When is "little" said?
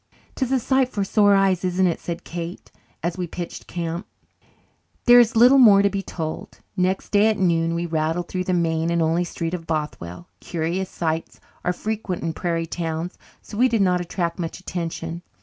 5.35-5.59